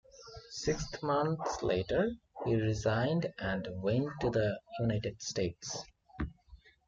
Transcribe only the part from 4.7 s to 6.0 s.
United States.